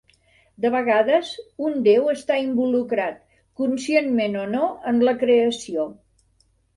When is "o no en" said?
4.45-5.03